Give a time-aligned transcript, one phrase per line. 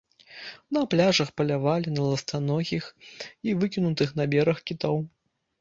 [0.77, 2.89] На пляжах палявалі на ластаногіх
[3.49, 4.97] і выкінутых на бераг кітоў.